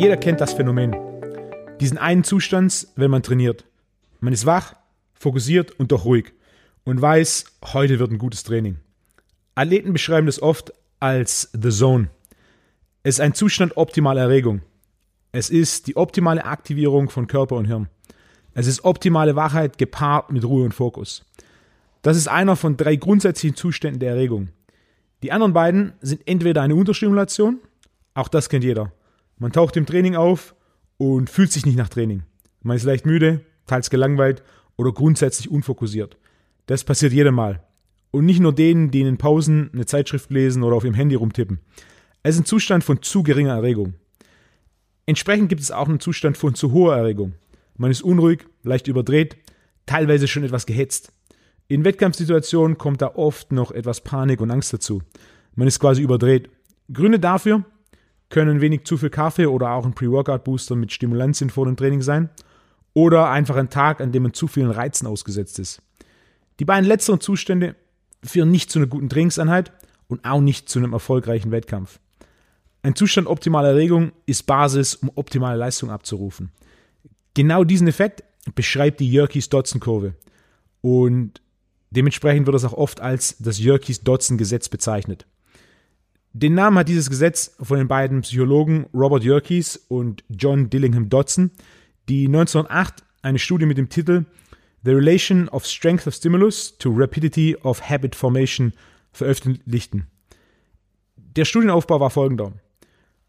[0.00, 0.96] Jeder kennt das Phänomen.
[1.78, 3.66] Diesen einen Zustand, wenn man trainiert.
[4.20, 4.72] Man ist wach,
[5.12, 6.32] fokussiert und doch ruhig
[6.84, 7.44] und weiß,
[7.74, 8.78] heute wird ein gutes Training.
[9.54, 12.08] Athleten beschreiben das oft als The Zone.
[13.02, 14.62] Es ist ein Zustand optimaler Erregung.
[15.32, 17.90] Es ist die optimale Aktivierung von Körper und Hirn.
[18.54, 21.26] Es ist optimale Wachheit gepaart mit Ruhe und Fokus.
[22.00, 24.48] Das ist einer von drei grundsätzlichen Zuständen der Erregung.
[25.22, 27.58] Die anderen beiden sind entweder eine Unterstimulation,
[28.14, 28.92] auch das kennt jeder.
[29.40, 30.54] Man taucht im Training auf
[30.98, 32.24] und fühlt sich nicht nach Training.
[32.62, 34.42] Man ist leicht müde, teils gelangweilt
[34.76, 36.18] oder grundsätzlich unfokussiert.
[36.66, 37.64] Das passiert jedem Mal.
[38.10, 41.14] Und nicht nur denen, die in den Pausen eine Zeitschrift lesen oder auf ihrem Handy
[41.14, 41.60] rumtippen.
[42.22, 43.94] Es ist ein Zustand von zu geringer Erregung.
[45.06, 47.32] Entsprechend gibt es auch einen Zustand von zu hoher Erregung.
[47.78, 49.38] Man ist unruhig, leicht überdreht,
[49.86, 51.14] teilweise schon etwas gehetzt.
[51.66, 55.00] In Wettkampfsituationen kommt da oft noch etwas Panik und Angst dazu.
[55.54, 56.50] Man ist quasi überdreht.
[56.92, 57.64] Gründe dafür
[58.30, 62.30] können wenig zu viel Kaffee oder auch ein Pre-Workout-Booster mit Stimulantien vor dem Training sein
[62.94, 65.82] oder einfach ein Tag, an dem man zu vielen Reizen ausgesetzt ist.
[66.58, 67.76] Die beiden letzteren Zustände
[68.22, 69.72] führen nicht zu einer guten Trainingseinheit
[70.08, 72.00] und auch nicht zu einem erfolgreichen Wettkampf.
[72.82, 76.50] Ein Zustand optimaler Erregung ist Basis, um optimale Leistung abzurufen.
[77.34, 80.14] Genau diesen Effekt beschreibt die Yerkes-Dodson-Kurve.
[80.80, 81.42] Und
[81.90, 85.26] dementsprechend wird es auch oft als das Yerkes-Dodson-Gesetz bezeichnet.
[86.32, 91.50] Den Namen hat dieses Gesetz von den beiden Psychologen Robert Yerkes und John Dillingham Dodson,
[92.08, 94.26] die 1908 eine Studie mit dem Titel
[94.84, 98.72] The Relation of Strength of Stimulus to Rapidity of Habit Formation
[99.12, 100.06] veröffentlichten.
[101.16, 102.52] Der Studienaufbau war folgender.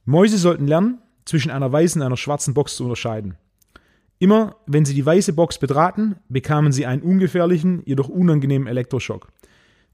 [0.06, 3.36] Mäuse sollten lernen, zwischen einer weißen und einer schwarzen Box zu unterscheiden.
[4.20, 9.28] Immer wenn sie die weiße Box betraten, bekamen sie einen ungefährlichen, jedoch unangenehmen Elektroschock.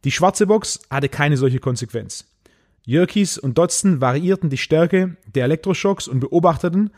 [0.03, 2.25] Die schwarze Box hatte keine solche Konsequenz.
[2.88, 6.90] Yerkes und Dodson variierten die Stärke der Elektroschocks und beobachteten,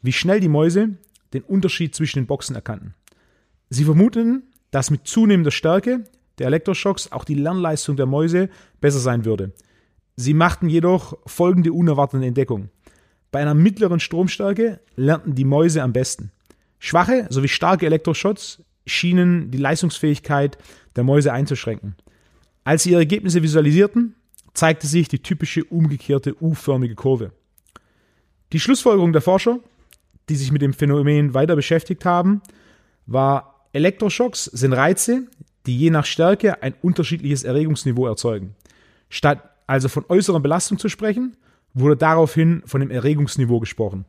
[0.00, 0.90] wie schnell die Mäuse
[1.34, 2.94] den Unterschied zwischen den Boxen erkannten.
[3.68, 6.04] Sie vermuteten, dass mit zunehmender Stärke
[6.38, 8.50] der Elektroschocks auch die Lernleistung der Mäuse
[8.80, 9.52] besser sein würde.
[10.14, 12.68] Sie machten jedoch folgende unerwartete Entdeckung.
[13.32, 16.30] Bei einer mittleren Stromstärke lernten die Mäuse am besten.
[16.78, 20.56] Schwache sowie starke Elektroschocks schienen die Leistungsfähigkeit
[20.94, 21.96] der Mäuse einzuschränken.
[22.62, 24.14] Als sie ihre Ergebnisse visualisierten,
[24.54, 27.32] zeigte sich die typische umgekehrte U-förmige Kurve.
[28.52, 29.60] Die Schlussfolgerung der Forscher,
[30.28, 32.42] die sich mit dem Phänomen weiter beschäftigt haben,
[33.06, 35.26] war, Elektroschocks sind Reize,
[35.66, 38.54] die je nach Stärke ein unterschiedliches Erregungsniveau erzeugen.
[39.08, 41.36] Statt also von äußerer Belastung zu sprechen,
[41.72, 44.04] wurde daraufhin von dem Erregungsniveau gesprochen.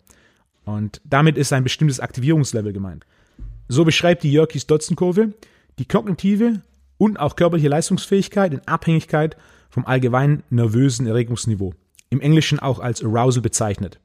[0.65, 3.05] Und damit ist ein bestimmtes Aktivierungslevel gemeint.
[3.67, 5.33] So beschreibt die Yerkes-Dodson-Kurve
[5.79, 6.61] die kognitive
[6.97, 9.37] und auch körperliche Leistungsfähigkeit in Abhängigkeit
[9.73, 11.73] vom allgemeinen nervösen Erregungsniveau,
[12.11, 13.99] im Englischen auch als Arousal bezeichnet.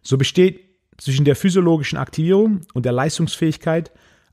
[0.00, 0.60] So besteht
[0.96, 3.90] zwischen der physiologischen Aktivierung und der Leistungsfähigkeit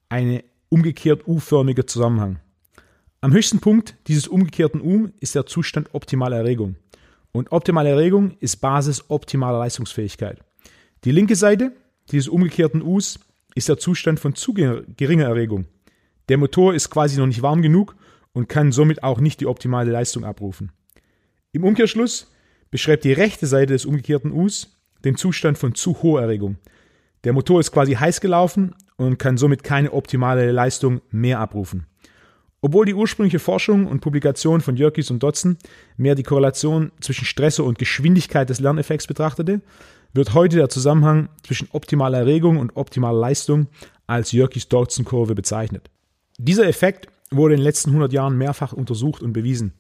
[0.10, 2.40] eine umgekehrt U-förmige Zusammenhang.
[3.20, 6.76] Am höchsten Punkt dieses umgekehrten U ist der Zustand optimaler Erregung.
[7.32, 10.38] Und optimale Erregung ist Basis optimaler Leistungsfähigkeit.
[11.04, 11.72] Die linke Seite
[12.12, 13.20] dieses umgekehrten Us
[13.56, 15.66] ist der Zustand von zu geringer Erregung.
[16.30, 17.96] Der Motor ist quasi noch nicht warm genug
[18.40, 20.72] und kann somit auch nicht die optimale Leistung abrufen.
[21.52, 22.32] Im Umkehrschluss
[22.72, 26.56] beschreibt die rechte Seite des umgekehrten Us den Zustand von zu hoher Erregung.
[27.26, 31.86] Der Motor ist quasi heiß gelaufen und kann somit keine optimale Leistung mehr abrufen.
[32.62, 35.58] Obwohl die ursprüngliche Forschung und Publikation von Jörkis und Dodson
[35.98, 39.60] mehr die Korrelation zwischen Stressor und Geschwindigkeit des Lerneffekts betrachtete,
[40.14, 43.68] wird heute der Zusammenhang zwischen optimaler Erregung und optimaler Leistung
[44.08, 45.90] als Yerkes-Dodson-Kurve bezeichnet.
[46.38, 49.74] Dieser Effekt wurde in den letzten 100 Jahren mehrfach untersucht und bewiesen.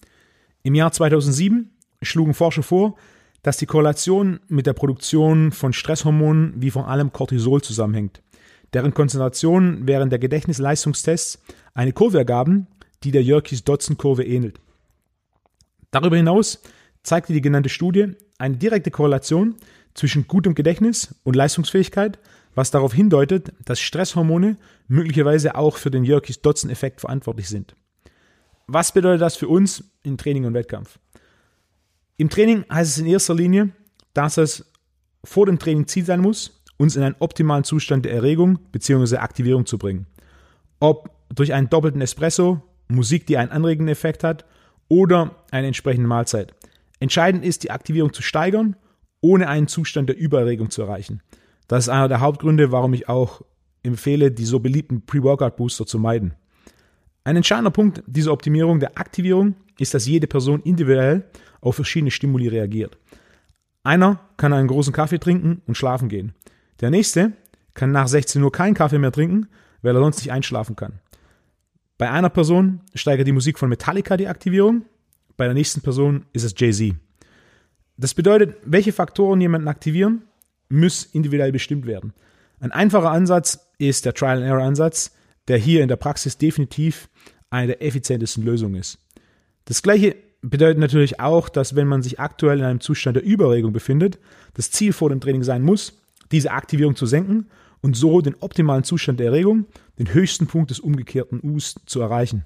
[0.64, 1.72] Im Jahr 2007
[2.02, 2.96] schlugen Forscher vor,
[3.44, 8.22] dass die Korrelation mit der Produktion von Stresshormonen wie vor allem Cortisol zusammenhängt,
[8.74, 11.40] deren Konzentration während der Gedächtnisleistungstests
[11.74, 12.68] eine Kurve ergaben,
[13.04, 14.60] die der Yerkes-Dodson-Kurve ähnelt.
[15.92, 16.62] Darüber hinaus
[17.04, 19.56] zeigte die genannte Studie eine direkte Korrelation
[19.94, 22.20] zwischen gutem Gedächtnis und Leistungsfähigkeit,
[22.56, 24.58] was darauf hindeutet, dass Stresshormone
[24.88, 27.76] möglicherweise auch für den Yerkes-Dodson-Effekt verantwortlich sind.
[28.68, 31.00] Was bedeutet das für uns in Training und Wettkampf?
[32.18, 33.70] Im Training heißt es in erster Linie,
[34.14, 34.72] dass es
[35.24, 39.18] vor dem Training Ziel sein muss, uns in einen optimalen Zustand der Erregung bzw.
[39.18, 40.06] Aktivierung zu bringen.
[40.80, 44.46] Ob durch einen doppelten Espresso, Musik, die einen anregenden Effekt hat
[44.88, 46.54] oder eine entsprechende Mahlzeit.
[47.00, 48.76] Entscheidend ist, die Aktivierung zu steigern
[49.22, 51.22] ohne einen Zustand der Übererregung zu erreichen.
[51.70, 53.42] Das ist einer der Hauptgründe, warum ich auch
[53.84, 56.34] empfehle, die so beliebten Pre-Workout-Booster zu meiden.
[57.24, 61.26] Ein entscheidender Punkt dieser Optimierung der Aktivierung ist, dass jede Person individuell
[61.62, 62.98] auf verschiedene Stimuli reagiert.
[63.84, 66.34] Einer kann einen großen Kaffee trinken und schlafen gehen.
[66.82, 67.34] Der nächste
[67.76, 69.48] kann nach 16 Uhr keinen Kaffee mehr trinken,
[69.84, 71.00] weil er sonst nicht einschlafen kann.
[72.00, 74.86] Bei einer Person steigert die Musik von Metallica die Aktivierung,
[75.38, 76.96] bei der nächsten Person ist es Jay-Z.
[77.96, 80.24] Das bedeutet, welche Faktoren jemanden aktivieren,
[80.70, 82.14] muss individuell bestimmt werden.
[82.60, 85.12] Ein einfacher Ansatz ist der Trial-and-Error-Ansatz,
[85.48, 87.10] der hier in der Praxis definitiv
[87.50, 89.00] eine der effizientesten Lösungen ist.
[89.66, 93.74] Das gleiche bedeutet natürlich auch, dass wenn man sich aktuell in einem Zustand der Überregung
[93.74, 94.20] befindet,
[94.54, 96.02] das Ziel vor dem Training sein muss,
[96.32, 97.48] diese Aktivierung zu senken
[97.82, 99.66] und so den optimalen Zustand der Erregung,
[99.98, 102.46] den höchsten Punkt des umgekehrten Us zu erreichen.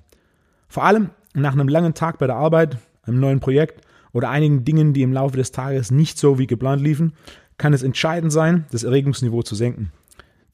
[0.68, 4.94] Vor allem nach einem langen Tag bei der Arbeit, einem neuen Projekt oder einigen Dingen,
[4.94, 7.14] die im Laufe des Tages nicht so wie geplant liefen,
[7.64, 9.94] kann es entscheidend sein, das Erregungsniveau zu senken.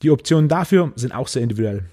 [0.03, 1.85] Die Optionen dafür sind auch sehr individuell.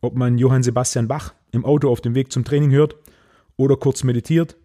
[0.00, 2.96] Ob man Johann Sebastian Bach im Auto auf dem Weg zum Training hört
[3.56, 4.56] oder kurz meditiert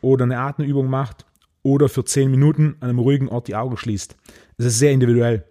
[0.00, 1.26] oder eine Atemübung macht
[1.62, 4.16] oder für 10 Minuten an einem ruhigen Ort die Augen schließt.
[4.56, 5.44] Es ist sehr individuell.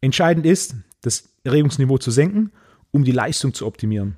[0.00, 2.52] Entscheidend ist, das Erregungsniveau zu senken,
[2.92, 4.16] um die Leistung zu optimieren.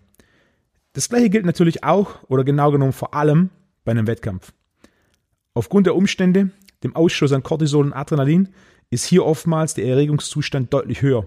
[0.93, 3.49] Das gleiche gilt natürlich auch oder genau genommen vor allem
[3.87, 4.53] bei einem Wettkampf.
[5.55, 6.51] Aufgrund der Umstände,
[6.85, 8.51] dem Ausstoß an Cortisol und Adrenalin,
[8.91, 11.27] ist hier oftmals der Erregungszustand deutlich höher.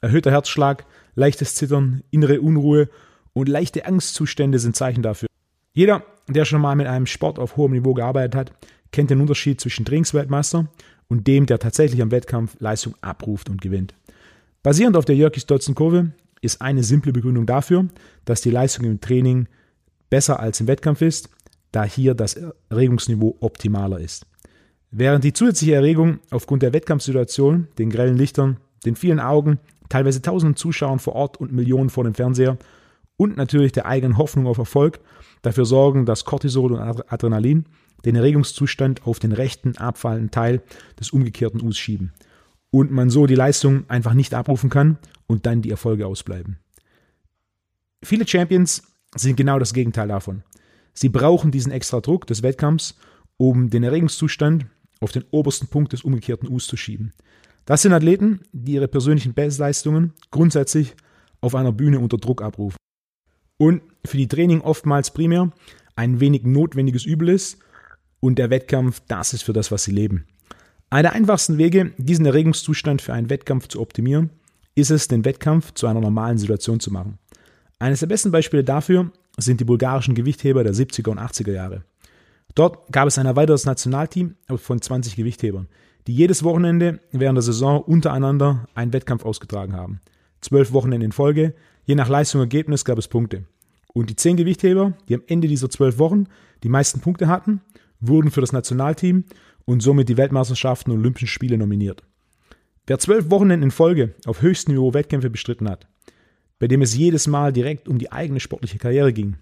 [0.00, 2.88] Erhöhter Herzschlag, leichtes Zittern, innere Unruhe
[3.32, 5.28] und leichte Angstzustände sind Zeichen dafür.
[5.72, 8.52] Jeder, der schon mal mit einem Sport auf hohem Niveau gearbeitet hat,
[8.92, 10.68] kennt den Unterschied zwischen Trainingsweltmeister
[11.08, 13.94] und dem, der tatsächlich am Wettkampf Leistung abruft und gewinnt.
[14.62, 17.88] Basierend auf der Jörkis-Dotzen-Kurve ist eine simple Begründung dafür,
[18.24, 19.48] dass die Leistung im Training
[20.08, 21.30] besser als im Wettkampf ist,
[21.72, 22.36] da hier das
[22.68, 24.26] Erregungsniveau optimaler ist.
[24.90, 29.58] Während die zusätzliche Erregung aufgrund der Wettkampfsituation, den grellen Lichtern, den vielen Augen,
[29.88, 32.58] teilweise tausenden Zuschauern vor Ort und Millionen vor dem Fernseher
[33.16, 35.00] und natürlich der eigenen Hoffnung auf Erfolg
[35.42, 36.80] dafür sorgen, dass Cortisol und
[37.12, 37.66] Adrenalin
[38.04, 40.62] den Erregungszustand auf den rechten abfallenden Teil
[40.98, 42.12] des umgekehrten Us schieben
[42.70, 46.58] und man so die Leistung einfach nicht abrufen kann und dann die Erfolge ausbleiben.
[48.02, 48.82] Viele Champions
[49.14, 50.42] sind genau das Gegenteil davon.
[50.94, 52.96] Sie brauchen diesen extra Druck des Wettkampfs,
[53.36, 54.66] um den Erregungszustand
[55.00, 57.12] auf den obersten Punkt des umgekehrten Us zu schieben.
[57.64, 60.94] Das sind Athleten, die ihre persönlichen Bestleistungen grundsätzlich
[61.40, 62.76] auf einer Bühne unter Druck abrufen.
[63.56, 65.50] Und für die Training oftmals primär
[65.96, 67.58] ein wenig notwendiges Übel ist
[68.20, 70.26] und der Wettkampf das ist für das, was sie leben.
[70.90, 74.30] Einer der einfachsten Wege, diesen Erregungszustand für einen Wettkampf zu optimieren,
[74.74, 77.18] ist es, den Wettkampf zu einer normalen Situation zu machen.
[77.78, 81.84] Eines der besten Beispiele dafür sind die bulgarischen Gewichtheber der 70er und 80er Jahre.
[82.54, 85.68] Dort gab es ein erweitertes Nationalteam von 20 Gewichthebern,
[86.06, 90.00] die jedes Wochenende während der Saison untereinander einen Wettkampf ausgetragen haben.
[90.40, 91.54] Zwölf Wochenende in Folge,
[91.84, 93.44] je nach Leistung und Ergebnis gab es Punkte.
[93.92, 96.26] Und die zehn Gewichtheber, die am Ende dieser zwölf Wochen
[96.62, 97.60] die meisten Punkte hatten,
[98.00, 99.24] wurden für das Nationalteam
[99.64, 102.02] und somit die Weltmeisterschaften und Olympischen Spiele nominiert.
[102.86, 105.86] Wer zwölf Wochenende in Folge auf höchstem Niveau Wettkämpfe bestritten hat,
[106.58, 109.36] bei dem es jedes Mal direkt um die eigene sportliche Karriere ging,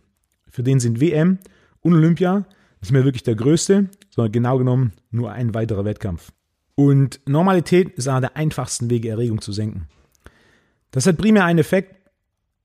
[0.51, 1.39] für den sind WM
[1.81, 2.47] und Olympia
[2.81, 6.33] nicht mehr wirklich der größte, sondern genau genommen nur ein weiterer Wettkampf.
[6.75, 9.89] Und Normalität ist einer der einfachsten Wege, Erregung zu senken.
[10.91, 11.97] Das hat primär einen Effekt,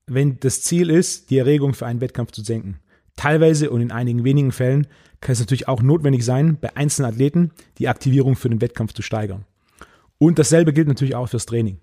[0.06, 2.78] wenn das Ziel ist, die Erregung für einen Wettkampf zu senken.
[3.16, 4.86] Teilweise und in einigen wenigen Fällen
[5.20, 9.02] kann es natürlich auch notwendig sein, bei einzelnen Athleten die Aktivierung für den Wettkampf zu
[9.02, 9.44] steigern.
[10.18, 11.78] Und dasselbe gilt natürlich auch fürs Training.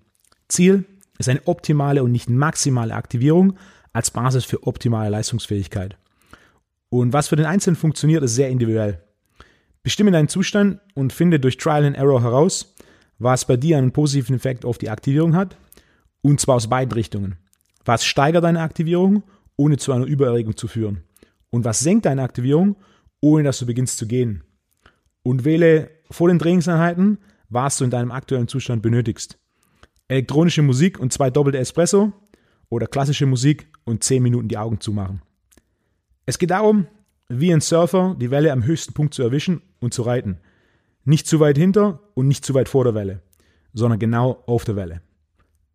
[0.48, 0.84] Ziel
[1.18, 3.54] ist eine optimale und nicht maximale Aktivierung
[3.92, 5.96] als Basis für optimale Leistungsfähigkeit.
[6.92, 9.02] Und was für den Einzelnen funktioniert, ist sehr individuell.
[9.82, 12.74] Bestimme deinen Zustand und finde durch Trial and Error heraus,
[13.18, 15.56] was bei dir einen positiven Effekt auf die Aktivierung hat,
[16.20, 17.36] und zwar aus beiden Richtungen.
[17.86, 19.22] Was steigert deine Aktivierung,
[19.56, 21.00] ohne zu einer Übererregung zu führen?
[21.48, 22.76] Und was senkt deine Aktivierung,
[23.22, 24.44] ohne dass du beginnst zu gehen?
[25.22, 27.16] Und wähle vor den Trainingseinheiten,
[27.48, 29.38] was du in deinem aktuellen Zustand benötigst.
[30.08, 32.12] Elektronische Musik und zwei doppelte Espresso
[32.68, 35.22] oder klassische Musik und zehn Minuten die Augen zumachen.
[36.24, 36.86] Es geht darum,
[37.28, 40.38] wie ein Surfer die Welle am höchsten Punkt zu erwischen und zu reiten.
[41.04, 43.22] Nicht zu weit hinter und nicht zu weit vor der Welle,
[43.74, 45.02] sondern genau auf der Welle.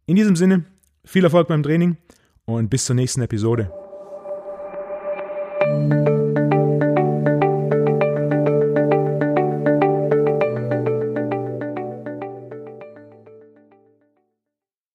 [0.06, 0.64] In diesem Sinne,
[1.04, 1.98] viel Erfolg beim Training
[2.46, 3.72] und bis zur nächsten Episode.